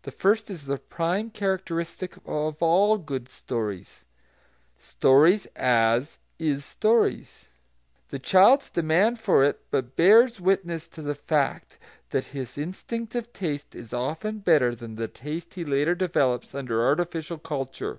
[0.00, 4.06] The first is the prime characteristic of all good stories,
[4.78, 7.50] "stories as is stories";
[8.08, 11.78] the child's demand for it but bears witness to the fact
[12.12, 17.36] that his instinctive taste is often better than the taste he later develops under artificial
[17.36, 17.98] culture.